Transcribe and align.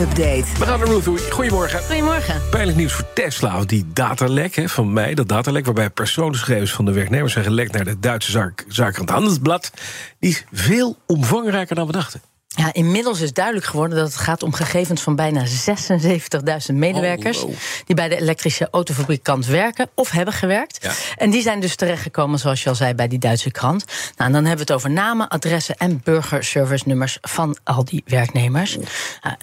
Update. 0.00 0.44
We 0.58 0.64
gaan 0.64 0.78
naar 0.78 0.88
Ruth. 0.88 1.30
Goedemorgen. 1.30 1.80
Goedemorgen. 1.82 2.42
Pijnlijk 2.50 2.76
nieuws 2.76 2.92
voor 2.92 3.12
Tesla. 3.14 3.64
Die 3.64 3.86
datalek 3.92 4.54
hè, 4.54 4.68
van 4.68 4.92
mij, 4.92 5.14
dat 5.14 5.28
datalek... 5.28 5.64
waarbij 5.64 5.90
persoonsgegevens 5.90 6.72
van 6.72 6.84
de 6.84 6.92
werknemers 6.92 7.32
zijn 7.32 7.44
gelekt... 7.44 7.72
naar 7.72 7.84
de 7.84 7.98
Duitse 7.98 8.30
zaak, 8.30 8.64
zaak 8.68 8.96
Handelsblad... 8.96 9.70
die 10.18 10.30
is 10.30 10.44
veel 10.52 10.96
omvangrijker 11.06 11.76
dan 11.76 11.86
we 11.86 11.92
dachten. 11.92 12.20
Ja, 12.56 12.72
inmiddels 12.72 13.20
is 13.20 13.32
duidelijk 13.32 13.66
geworden 13.66 13.98
dat 13.98 14.06
het 14.06 14.16
gaat 14.16 14.42
om 14.42 14.52
gegevens 14.52 15.02
van 15.02 15.16
bijna 15.16 15.44
76.000 15.46 16.74
medewerkers. 16.74 17.42
Oh, 17.42 17.56
die 17.84 17.96
bij 17.96 18.08
de 18.08 18.16
elektrische 18.20 18.68
autofabrikant 18.70 19.46
werken 19.46 19.88
of 19.94 20.10
hebben 20.10 20.34
gewerkt. 20.34 20.78
Ja. 20.82 20.92
En 21.16 21.30
die 21.30 21.42
zijn 21.42 21.60
dus 21.60 21.76
terechtgekomen, 21.76 22.38
zoals 22.38 22.62
je 22.62 22.68
al 22.68 22.74
zei, 22.74 22.94
bij 22.94 23.08
die 23.08 23.18
Duitse 23.18 23.50
krant. 23.50 23.84
Nou, 23.86 23.96
en 24.16 24.32
dan 24.32 24.44
hebben 24.44 24.66
we 24.66 24.72
het 24.72 24.72
over 24.72 24.90
namen, 24.90 25.28
adressen 25.28 25.76
en 25.76 26.00
burgerservice-nummers 26.04 27.18
van 27.20 27.56
al 27.64 27.84
die 27.84 28.02
werknemers. 28.06 28.76
Uh, 28.76 28.84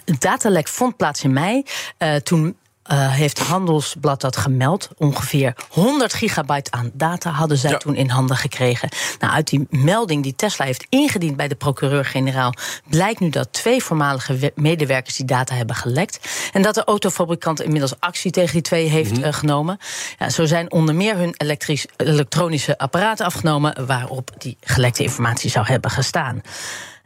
het 0.04 0.20
datalek 0.20 0.68
vond 0.68 0.96
plaats 0.96 1.22
in 1.22 1.32
mei. 1.32 1.62
Uh, 1.98 2.14
toen 2.14 2.56
uh, 2.92 3.12
heeft 3.12 3.38
Handelsblad 3.38 4.20
dat 4.20 4.36
gemeld. 4.36 4.88
Ongeveer 4.96 5.54
100 5.68 6.14
gigabyte 6.14 6.70
aan 6.70 6.90
data 6.94 7.30
hadden 7.30 7.58
zij 7.58 7.70
Ja. 7.70 7.76
toen 7.76 7.94
in 7.94 8.08
handen 8.08 8.36
gekregen. 8.36 8.88
Nou, 9.18 9.32
uit 9.32 9.48
die 9.48 9.66
melding 9.70 10.22
die 10.22 10.34
Tesla 10.34 10.64
heeft 10.64 10.86
ingediend 10.88 11.36
bij 11.36 11.48
de 11.48 11.54
procureur-generaal... 11.54 12.54
blijkt 12.88 13.20
nu 13.20 13.28
dat 13.30 13.52
twee 13.52 13.82
voormalige 13.82 14.36
we- 14.36 14.52
medewerkers 14.54 15.16
die 15.16 15.26
data 15.26 15.54
hebben 15.54 15.76
gelekt. 15.76 16.28
En 16.52 16.62
dat 16.62 16.74
de 16.74 16.84
autofabrikant 16.84 17.60
inmiddels 17.62 17.94
actie 18.00 18.30
tegen 18.30 18.52
die 18.52 18.62
twee 18.62 18.88
heeft 18.88 19.20
eh, 19.20 19.32
genomen. 19.32 19.78
Ja, 20.18 20.30
zo 20.30 20.44
zijn 20.44 20.72
onder 20.72 20.94
meer 20.94 21.16
hun 21.16 21.34
elektrisch, 21.36 21.86
elektronische 21.96 22.78
apparaten 22.78 23.26
afgenomen... 23.26 23.86
waarop 23.86 24.30
die 24.38 24.56
gelekte 24.60 25.02
informatie 25.02 25.50
zou 25.50 25.66
hebben 25.66 25.90
gestaan. 25.90 26.42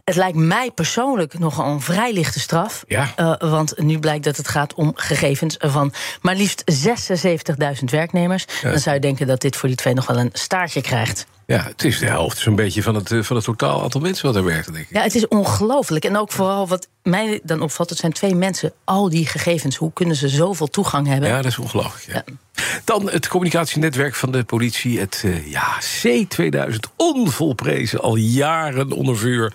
Het 0.06 0.16
lijkt 0.16 0.36
mij 0.36 0.70
persoonlijk 0.70 1.38
nogal 1.38 1.66
een 1.66 1.80
vrij 1.80 2.12
lichte 2.12 2.40
straf. 2.40 2.84
Ja. 2.88 3.12
Eh, 3.16 3.34
want 3.38 3.78
nu 3.78 3.98
blijkt 3.98 4.24
dat 4.24 4.36
het 4.36 4.48
gaat 4.48 4.74
om 4.74 4.92
gegevens 4.94 5.56
van 5.58 5.92
maar 6.20 6.34
liefst 6.34 6.62
76.000 6.64 7.90
werknemers. 7.90 8.46
Dan 8.62 8.78
zou 8.78 8.94
je 8.94 9.00
denken 9.00 9.26
dat 9.26 9.40
dit 9.40 9.56
voor 9.56 9.68
die 9.68 9.76
twee 9.76 9.94
nog 9.94 10.06
wel 10.06 10.18
een 10.18 10.30
staartje 10.32 10.80
krijgt. 10.80 11.26
Ja, 11.46 11.62
het 11.62 11.84
is 11.84 11.98
de 11.98 12.06
helft 12.06 12.38
zo'n 12.38 12.54
beetje 12.54 12.82
van 12.82 12.94
het, 12.94 13.10
eh, 13.10 13.22
van 13.22 13.36
het 13.36 13.44
totaal 13.44 13.82
aantal 13.82 14.00
mensen 14.00 14.26
wat 14.26 14.36
er 14.36 14.44
werkt, 14.44 14.72
denk 14.72 14.88
ik. 14.88 14.96
Ja, 14.96 15.02
het 15.02 15.14
is 15.14 15.28
ongelooflijk. 15.28 16.04
En 16.04 16.16
ook 16.16 16.32
vooral 16.32 16.68
wat 16.68 16.88
mij 17.02 17.40
dan 17.42 17.60
opvalt, 17.60 17.90
het 17.90 17.98
zijn 17.98 18.12
twee 18.12 18.34
mensen, 18.34 18.72
al 18.84 19.08
die 19.08 19.26
gegevens. 19.26 19.76
Hoe 19.76 19.92
kunnen 19.92 20.16
ze 20.16 20.28
zoveel 20.28 20.66
toegang 20.66 21.06
hebben? 21.06 21.28
Ja, 21.28 21.36
dat 21.36 21.46
is 21.50 21.58
ongelooflijk. 21.58 22.24
Ja. 22.26 22.34
Dan 22.84 23.10
het 23.10 23.28
communicatienetwerk 23.28 24.14
van 24.14 24.32
de 24.32 24.44
politie. 24.44 24.98
Het 24.98 25.22
eh, 25.24 25.50
ja, 25.50 25.80
C2000, 25.80 26.92
onvolprezen, 26.96 28.00
al 28.00 28.16
jaren 28.16 28.92
onder 28.92 29.16
vuur. 29.16 29.52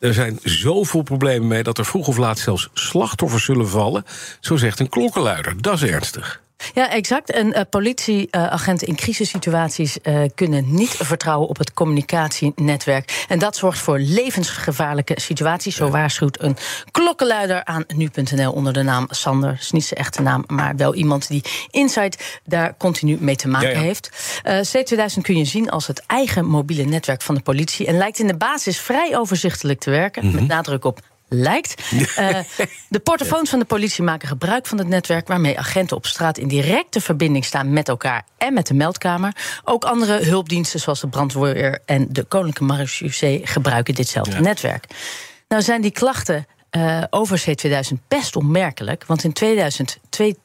Er 0.00 0.14
zijn 0.14 0.38
zoveel 0.42 1.02
problemen 1.02 1.48
mee 1.48 1.62
dat 1.62 1.78
er 1.78 1.84
vroeg 1.84 2.08
of 2.08 2.16
laat 2.16 2.38
zelfs 2.38 2.68
slachtoffers 2.74 3.44
zullen 3.44 3.68
vallen. 3.68 4.04
Zo 4.40 4.56
zegt 4.56 4.80
een 4.80 4.88
klokkenluider. 4.88 5.62
Dat 5.62 5.74
is 5.74 5.82
ernstig. 5.82 6.42
Ja, 6.80 6.90
exact. 6.90 7.30
En 7.30 7.46
uh, 7.46 7.60
politieagenten 7.70 8.86
in 8.86 8.94
crisissituaties 8.94 9.98
uh, 10.02 10.20
kunnen 10.34 10.74
niet 10.74 10.90
vertrouwen 10.90 11.48
op 11.48 11.58
het 11.58 11.72
communicatienetwerk. 11.72 13.24
En 13.28 13.38
dat 13.38 13.56
zorgt 13.56 13.78
voor 13.78 13.98
levensgevaarlijke 13.98 15.20
situaties. 15.20 15.76
Zo 15.76 15.88
waarschuwt 15.90 16.42
een 16.42 16.56
klokkenluider 16.90 17.64
aan 17.64 17.84
nu.nl 17.94 18.52
onder 18.52 18.72
de 18.72 18.82
naam 18.82 19.06
Sander. 19.10 19.50
Dat 19.50 19.60
is 19.60 19.70
niet 19.70 19.84
zijn 19.84 20.00
echte 20.00 20.22
naam, 20.22 20.44
maar 20.46 20.76
wel 20.76 20.94
iemand 20.94 21.28
die 21.28 21.44
Insight 21.70 22.40
daar 22.44 22.74
continu 22.76 23.16
mee 23.20 23.36
te 23.36 23.48
maken 23.48 23.68
Ja, 23.68 23.74
ja. 23.74 23.80
heeft. 23.80 24.10
Uh, 24.44 24.58
C2000 24.58 25.20
kun 25.22 25.36
je 25.36 25.44
zien 25.44 25.70
als 25.70 25.86
het 25.86 26.02
eigen 26.06 26.44
mobiele 26.44 26.84
netwerk 26.84 27.22
van 27.22 27.34
de 27.34 27.40
politie. 27.40 27.86
En 27.86 27.96
lijkt 27.96 28.18
in 28.18 28.26
de 28.26 28.36
basis 28.36 28.78
vrij 28.78 29.16
overzichtelijk 29.16 29.80
te 29.80 29.90
werken. 29.90 30.26
Mhm. 30.26 30.34
Met 30.34 30.46
nadruk 30.46 30.84
op 30.84 31.00
lijkt. 31.32 31.92
Uh, 31.92 32.06
de 32.88 32.98
portofoons 32.98 33.50
van 33.50 33.58
de 33.58 33.64
politie 33.64 34.02
maken 34.04 34.28
gebruik 34.28 34.66
van 34.66 34.78
het 34.78 34.88
netwerk... 34.88 35.28
waarmee 35.28 35.58
agenten 35.58 35.96
op 35.96 36.06
straat 36.06 36.38
in 36.38 36.48
directe 36.48 37.00
verbinding 37.00 37.44
staan 37.44 37.72
met 37.72 37.88
elkaar... 37.88 38.24
en 38.38 38.54
met 38.54 38.66
de 38.66 38.74
meldkamer. 38.74 39.36
Ook 39.64 39.84
andere 39.84 40.24
hulpdiensten 40.24 40.80
zoals 40.80 41.00
de 41.00 41.08
brandweer 41.08 41.78
en 41.86 42.06
de 42.10 42.24
Koninklijke 42.24 42.64
Marechaussee... 42.64 43.40
gebruiken 43.44 43.94
ditzelfde 43.94 44.34
Ja. 44.34 44.40
netwerk. 44.40 44.84
Nou 45.48 45.62
zijn 45.62 45.80
die 45.80 45.90
klachten 45.90 46.46
uh, 46.76 47.02
over 47.10 47.42
C2000 47.48 47.96
best 48.08 48.36
onmerkelijk. 48.36 49.04
Want 49.06 49.24
in 49.24 49.32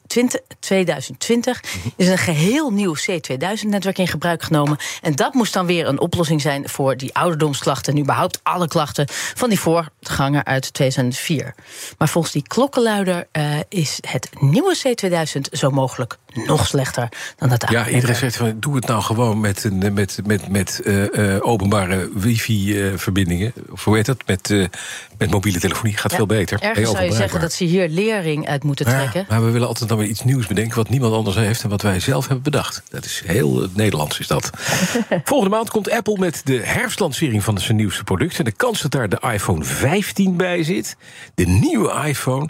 2020, 0.06 0.40
2020 0.58 1.62
is 1.96 2.08
een 2.08 2.18
geheel 2.18 2.70
nieuw 2.70 2.96
C2000-netwerk 2.96 3.98
in 3.98 4.08
gebruik 4.08 4.42
genomen. 4.42 4.76
En 5.02 5.14
dat 5.14 5.34
moest 5.34 5.52
dan 5.52 5.66
weer 5.66 5.86
een 5.86 6.00
oplossing 6.00 6.40
zijn 6.40 6.68
voor 6.68 6.96
die 6.96 7.14
ouderdomsklachten... 7.14 7.94
en 7.94 8.00
überhaupt 8.00 8.40
alle 8.42 8.68
klachten 8.68 9.06
van 9.34 9.48
die 9.48 9.60
voorganger 9.60 10.44
uit 10.44 10.72
2004. 10.74 11.54
Maar 11.98 12.08
volgens 12.08 12.32
die 12.32 12.42
klokkenluider 12.42 13.26
uh, 13.32 13.58
is 13.68 13.98
het 14.08 14.28
nieuwe 14.40 14.76
C2000 14.76 15.40
zo 15.50 15.70
mogelijk 15.70 16.18
nog 16.44 16.66
slechter 16.66 17.08
dan 17.36 17.48
dat 17.48 17.64
oude 17.64 17.78
Ja, 17.78 17.94
iedereen 17.94 18.16
zegt 18.16 18.36
van 18.36 18.56
doe 18.60 18.74
het 18.74 18.86
nou 18.86 19.02
gewoon 19.02 19.40
met, 19.40 19.64
een, 19.64 19.92
met, 19.94 20.18
met, 20.24 20.48
met 20.48 20.80
uh, 20.84 21.04
uh, 21.12 21.36
openbare 21.40 22.10
wifi-verbindingen. 22.14 23.52
Of 23.70 23.84
hoe 23.84 23.96
heet 23.96 24.06
dat? 24.06 24.22
Met, 24.26 24.50
uh, 24.50 24.66
met 25.18 25.30
mobiele 25.30 25.58
telefonie. 25.58 25.96
Gaat 25.96 26.10
Ja, 26.10 26.16
veel 26.16 26.26
beter. 26.26 26.60
Ergens 26.60 26.90
zou 26.90 27.04
je 27.04 27.12
zeggen 27.12 27.40
dat 27.40 27.52
ze 27.52 27.64
hier 27.64 27.88
lering 27.88 28.48
uit 28.48 28.64
moeten 28.64 28.86
trekken. 28.86 29.20
Ja, 29.20 29.26
maar 29.28 29.44
we 29.44 29.50
willen 29.50 29.68
altijd 29.68 29.90
dan 29.96 30.04
weer 30.04 30.14
iets 30.14 30.24
nieuws 30.24 30.46
bedenken 30.46 30.76
wat 30.76 30.88
niemand 30.88 31.14
anders 31.14 31.36
heeft 31.36 31.62
en 31.62 31.68
wat 31.68 31.82
wij 31.82 32.00
zelf 32.00 32.26
hebben 32.26 32.44
bedacht. 32.44 32.82
Dat 32.88 33.04
is 33.04 33.22
heel 33.24 33.62
uh, 33.62 33.68
Nederlands, 33.72 34.18
is 34.18 34.26
dat. 34.26 34.50
Volgende 35.24 35.56
maand 35.56 35.70
komt 35.70 35.90
Apple 35.90 36.18
met 36.18 36.40
de 36.44 36.60
herfstlancering 36.64 37.44
van 37.44 37.58
zijn 37.58 37.76
nieuwste 37.76 38.04
product. 38.04 38.38
En 38.38 38.44
de 38.44 38.52
kans 38.52 38.82
dat 38.82 38.90
daar 38.90 39.08
de 39.08 39.20
iPhone 39.32 39.64
15 39.64 40.36
bij 40.36 40.62
zit, 40.62 40.96
de 41.34 41.46
nieuwe 41.46 41.92
iPhone. 42.06 42.48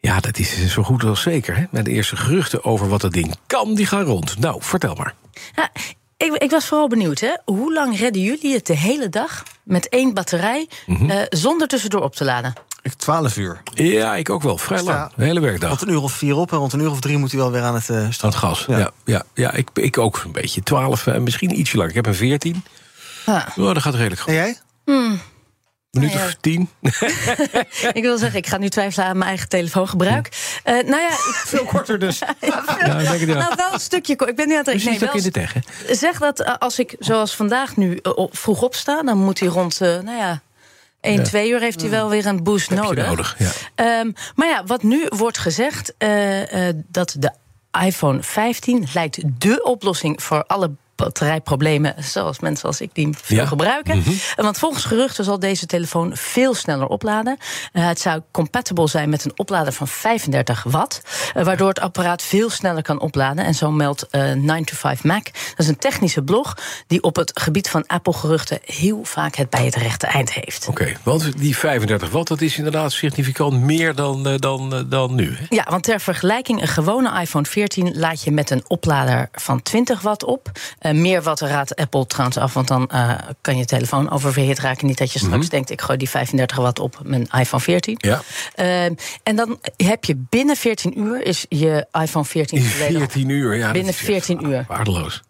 Ja, 0.00 0.20
dat 0.20 0.38
is 0.38 0.66
zo 0.68 0.82
goed 0.82 1.04
als 1.04 1.22
zeker. 1.22 1.56
Hè? 1.56 1.64
Met 1.70 1.84
de 1.84 1.90
eerste 1.90 2.16
geruchten 2.16 2.64
over 2.64 2.88
wat 2.88 3.00
dat 3.00 3.12
ding 3.12 3.34
kan, 3.46 3.74
die 3.74 3.86
gaan 3.86 4.04
rond. 4.04 4.38
Nou, 4.38 4.56
vertel 4.60 4.94
maar. 4.94 5.14
Ja, 5.54 5.70
ik, 6.16 6.32
ik, 6.32 6.50
was 6.50 6.66
vooral 6.66 6.88
benieuwd, 6.88 7.20
hè? 7.20 7.34
hoe 7.44 7.72
lang 7.72 7.98
redden 7.98 8.22
jullie 8.22 8.54
het 8.54 8.66
de 8.66 8.76
hele 8.76 9.08
dag 9.08 9.42
met 9.62 9.88
één 9.88 10.14
batterij 10.14 10.68
Mhm. 10.86 11.02
mm 11.02 11.08
-hmm. 11.08 11.18
uh, 11.18 11.24
zonder 11.28 11.68
tussendoor 11.68 12.02
op 12.02 12.14
te 12.14 12.24
laden? 12.24 12.52
Ik 12.82 12.92
12 12.92 13.36
uur. 13.36 13.62
Ja, 13.74 14.16
ik 14.16 14.30
ook 14.30 14.42
wel. 14.42 14.58
Vrij 14.58 14.82
lang. 14.82 15.10
De 15.16 15.24
hele 15.24 15.40
werkdag. 15.40 15.68
Rond 15.68 15.82
een 15.82 15.88
uur 15.88 16.02
of 16.02 16.12
vier 16.12 16.36
op 16.36 16.52
en 16.52 16.58
rond 16.58 16.72
een 16.72 16.80
uur 16.80 16.90
of 16.90 17.00
drie 17.00 17.18
moet 17.18 17.30
hij 17.30 17.40
wel 17.40 17.50
weer 17.50 17.62
aan 17.62 17.74
het 17.74 17.88
uh, 17.88 17.96
Aan 17.96 18.10
het 18.20 18.34
gas. 18.34 18.64
Ja, 18.68 18.78
ja, 18.78 18.90
ja, 19.04 19.22
ja 19.34 19.52
ik, 19.52 19.68
ik 19.74 19.98
ook 19.98 20.22
een 20.24 20.32
beetje. 20.32 20.62
12 20.62 21.06
en 21.06 21.14
uh, 21.14 21.20
misschien 21.20 21.58
ietsje 21.58 21.76
langer. 21.76 21.90
Ik 21.90 21.96
heb 21.96 22.06
een 22.06 22.14
14. 22.14 22.64
Ah. 23.26 23.42
Oh, 23.56 23.74
dat 23.74 23.82
gaat 23.82 23.94
redelijk 23.94 24.20
goed. 24.20 24.30
En 24.30 24.34
jij? 24.34 24.58
Hmm. 24.84 25.20
Minuut 25.90 26.14
of 26.14 26.36
tien. 26.40 26.68
ik 27.98 28.02
wil 28.02 28.18
zeggen, 28.18 28.38
ik 28.38 28.46
ga 28.46 28.58
nu 28.58 28.68
twijfelen 28.68 29.06
aan 29.06 29.16
mijn 29.16 29.28
eigen 29.28 29.48
telefoongebruik. 29.48 30.28
Uh, 30.64 30.72
nou 30.72 31.02
ja, 31.02 31.08
ik... 31.08 31.42
veel 31.44 31.64
korter 31.64 31.98
dus. 31.98 32.18
ja, 32.24 32.34
veel... 32.38 32.86
ja, 32.86 33.10
denk 33.10 33.26
nou, 33.26 33.54
wel 33.56 33.72
een 33.72 33.80
stukje. 33.80 34.12
Ik 34.12 34.36
ben 34.36 34.48
nu 34.48 34.52
aan 34.52 34.58
het 34.58 34.70
Precies 34.70 34.84
nee, 34.84 34.98
wel 34.98 35.12
in 35.12 35.22
de 35.22 35.30
tegen. 35.30 35.62
Zeg 35.90 36.18
dat 36.18 36.58
als 36.58 36.78
ik 36.78 36.96
zoals 36.98 37.36
vandaag 37.36 37.76
nu 37.76 37.98
uh, 38.02 38.26
vroeg 38.30 38.62
opsta, 38.62 39.02
dan 39.02 39.18
moet 39.18 39.40
hij 39.40 39.48
rond, 39.48 39.80
nou 39.80 40.16
ja. 40.16 40.42
1, 41.00 41.16
ja. 41.16 41.22
2 41.22 41.50
uur 41.50 41.60
heeft 41.60 41.80
hij 41.80 41.90
wel 41.90 42.08
weer 42.08 42.26
een 42.26 42.42
boost 42.42 42.68
Heb 42.68 42.78
nodig. 42.78 43.06
nodig 43.06 43.36
ja. 43.38 44.00
um, 44.00 44.12
maar 44.34 44.48
ja, 44.48 44.64
wat 44.64 44.82
nu 44.82 45.06
wordt 45.08 45.38
gezegd, 45.38 45.94
dat 46.86 47.16
de 47.18 47.32
iPhone 47.84 48.22
15 48.22 48.86
lijkt 48.94 49.40
de 49.40 49.62
oplossing 49.62 50.22
voor 50.22 50.44
alle 50.44 50.70
batterijproblemen, 50.98 51.94
zoals 51.98 52.38
mensen 52.40 52.66
als 52.68 52.80
ik 52.80 52.90
die 52.92 53.08
veel 53.22 53.36
Ja. 53.36 53.46
gebruiken. 53.46 53.98
Mhm. 53.98 54.10
Want 54.36 54.58
volgens 54.58 54.84
geruchten 54.84 55.24
zal 55.24 55.38
deze 55.38 55.66
telefoon 55.66 56.16
veel 56.16 56.54
sneller 56.54 56.86
opladen. 56.86 57.36
Uh, 57.72 57.86
het 57.86 58.00
zou 58.00 58.20
compatible 58.30 58.88
zijn 58.88 59.08
met 59.08 59.24
een 59.24 59.32
oplader 59.36 59.72
van 59.72 59.88
35 59.88 60.62
watt, 60.62 61.02
uh, 61.36 61.44
waardoor 61.44 61.68
het 61.68 61.80
apparaat 61.80 62.22
veel 62.22 62.50
sneller 62.50 62.82
kan 62.82 63.00
opladen. 63.00 63.44
En 63.44 63.54
zo 63.54 63.70
meldt 63.70 64.06
uh, 64.10 64.32
9 64.32 64.64
to 64.64 64.74
5 64.76 65.04
Mac. 65.04 65.24
Dat 65.24 65.32
is 65.56 65.68
een 65.68 65.78
technische 65.78 66.22
blog 66.22 66.54
die 66.86 67.02
op 67.02 67.16
het 67.16 67.30
gebied 67.40 67.68
van 67.70 67.86
Apple-geruchten 67.86 68.58
heel 68.64 69.00
vaak 69.04 69.34
het 69.34 69.50
bij 69.50 69.64
het 69.64 69.74
rechte 69.74 70.06
eind 70.06 70.32
heeft. 70.32 70.68
Oké, 70.68 70.82
okay, 70.82 70.96
want 71.02 71.38
die 71.38 71.56
35 71.56 72.10
watt, 72.10 72.28
dat 72.28 72.40
is 72.40 72.56
inderdaad 72.56 72.92
significant 72.92 73.60
meer 73.60 73.94
dan, 73.94 74.26
eh, 74.28 74.34
dan, 74.38 74.86
dan 74.88 75.14
nu. 75.14 75.36
Hè? 75.36 75.44
Ja, 75.48 75.66
want 75.70 75.82
ter 75.82 76.00
vergelijking, 76.00 76.60
een 76.60 76.68
gewone 76.68 77.20
iPhone 77.20 77.44
14 77.44 77.98
laat 77.98 78.22
je 78.22 78.30
met 78.30 78.50
een 78.50 78.64
oplader 78.66 79.28
van 79.32 79.62
20 79.62 80.00
watt 80.00 80.24
op. 80.24 80.50
Uh, 80.88 80.94
meer 80.94 81.22
watt 81.22 81.40
raadt 81.40 81.76
Apple 81.76 82.06
trouwens 82.06 82.38
af, 82.38 82.54
want 82.54 82.68
dan 82.68 82.90
uh, 82.92 83.14
kan 83.40 83.56
je 83.56 83.64
telefoon 83.64 84.10
oververhit 84.10 84.58
raken. 84.58 84.86
Niet 84.86 84.98
dat 84.98 85.12
je 85.12 85.18
straks 85.18 85.26
Mhm. 85.26 85.36
mm 85.36 85.42
-hmm. 85.42 85.50
denkt, 85.50 85.70
ik 85.70 85.80
gooi 85.80 85.98
die 85.98 86.08
35 86.08 86.56
watt 86.56 86.78
op 86.78 87.00
mijn 87.02 87.28
iPhone 87.38 87.62
14. 87.62 87.96
Ja. 88.00 88.22
Uh, 88.56 88.84
en 89.22 89.36
dan 89.36 89.58
heb 89.76 90.04
je 90.04 90.16
binnen 90.28 90.56
14 90.56 90.98
uur 90.98 91.22
is 91.22 91.46
je 91.48 91.86
iPhone 92.00 92.24
14 92.24 92.62
volledig 92.64 92.98
14 92.98 93.28
uur, 93.28 93.56
ja. 93.56 93.70
Binnen 93.70 93.94
14 93.94 94.46
uur. 94.46 94.64
Waardeloos. 94.68 95.22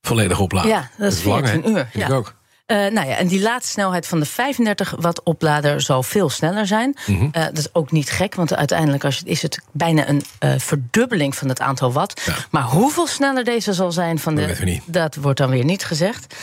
Volledig 0.00 0.40
opladen. 0.40 0.70
Ja, 0.70 0.90
dat 0.98 1.12
is 1.12 1.20
14 1.20 1.42
lang, 1.42 1.66
uur. 1.66 1.88
Vind 1.90 2.04
ja. 2.04 2.06
ik 2.06 2.12
ook. 2.12 2.34
Uh, 2.66 2.76
nou 2.76 3.08
ja, 3.08 3.16
en 3.16 3.26
die 3.26 3.40
laatste 3.40 3.70
snelheid 3.70 4.06
van 4.06 4.20
de 4.20 4.26
35 4.26 4.94
watt 4.98 5.22
oplader 5.22 5.80
zal 5.80 6.02
veel 6.02 6.30
sneller 6.30 6.66
zijn. 6.66 6.96
Mhm. 7.06 7.24
Uh, 7.24 7.30
dat 7.32 7.58
is 7.58 7.74
ook 7.74 7.90
niet 7.90 8.10
gek, 8.10 8.34
want 8.34 8.54
uiteindelijk 8.54 9.04
als 9.04 9.18
je, 9.18 9.24
is 9.24 9.42
het 9.42 9.58
bijna 9.72 10.08
een 10.08 10.22
uh, 10.40 10.54
verdubbeling 10.58 11.36
van 11.36 11.48
het 11.48 11.60
aantal 11.60 11.92
watt. 11.92 12.22
Ja. 12.26 12.34
Maar 12.50 12.62
hoeveel 12.62 13.06
sneller 13.06 13.44
deze 13.44 13.72
zal 13.72 13.92
zijn, 13.92 14.18
van 14.18 14.34
Dat 14.34 14.56
de, 14.56 14.80
dat 14.86 15.14
wordt 15.14 15.38
dan 15.38 15.50
weer 15.50 15.64
niet 15.64 15.84
gezegd. 15.84 16.34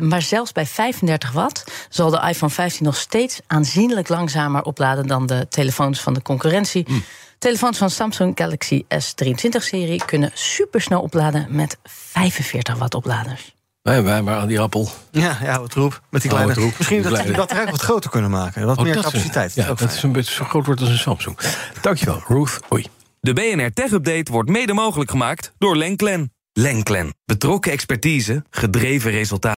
Maar 0.00 0.22
zelfs 0.22 0.52
bij 0.52 0.66
35 0.66 1.32
watt 1.32 1.64
zal 1.88 2.10
de 2.10 2.22
iPhone 2.28 2.52
15 2.52 2.84
nog 2.84 2.96
steeds 2.96 3.40
aanzienlijk 3.46 4.08
langzamer 4.08 4.62
opladen 4.62 5.06
dan 5.06 5.26
de 5.26 5.46
telefoons 5.48 6.00
van 6.00 6.14
de 6.14 6.22
concurrentie. 6.22 6.84
Mm. 6.88 7.04
Telefoons 7.38 7.78
van 7.78 7.90
Samsung 7.90 8.32
Galaxy 8.38 8.84
S23-serie 8.84 10.04
kunnen 10.04 10.30
supersnel 10.34 11.00
opladen 11.00 11.46
met 11.48 11.78
45 11.84 12.78
watt 12.78 12.94
opladers. 12.94 13.54
Wij, 13.82 14.02
wij 14.02 14.22
maar 14.22 14.38
aan 14.38 14.48
die 14.48 14.60
appel. 14.60 14.88
Ja, 15.10 15.38
ja, 15.42 15.60
wat 15.60 15.74
roep. 15.74 16.00
Met 16.10 16.22
die 16.22 16.30
Oh, 16.30 16.36
kleine 16.36 16.60
roep. 16.60 16.78
Misschien 16.78 17.00
Die 17.02 17.10
dat 17.10 17.18
ze 17.18 17.24
die 17.24 17.32
kleine- 17.32 17.36
batterij 17.54 17.70
wat 17.72 17.80
groter 17.80 18.10
kunnen 18.10 18.30
maken. 18.30 18.66
Wat 18.66 18.76
Oh, 18.78 18.82
meer 18.84 18.94
dat 18.94 19.04
is- 19.04 19.10
capaciteit. 19.10 19.54
Ja, 19.54 19.66
dat 19.66 19.80
is 19.92 20.02
een 20.02 20.12
beetje 20.12 20.34
zo 20.34 20.44
groot 20.44 20.66
wordt 20.66 20.80
als 20.80 20.90
een 20.90 20.98
Samsung. 20.98 21.38
Dankjewel, 21.80 22.22
Ruth. 22.28 22.58
Oei. 22.72 22.86
De 23.20 23.32
BNR 23.32 23.72
Tech 23.72 23.90
Update 23.90 24.32
wordt 24.32 24.48
mede 24.48 24.72
mogelijk 24.72 25.10
gemaakt 25.10 25.52
door 25.58 25.76
Lenklen. 25.76 26.32
Lenklen. 26.52 27.14
Betrokken 27.24 27.72
expertise, 27.72 28.44
gedreven 28.50 29.10
resultaten. 29.10 29.58